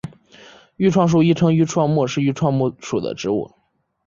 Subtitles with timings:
[0.77, 3.51] 愈创树亦称愈创木是愈创木属的植物。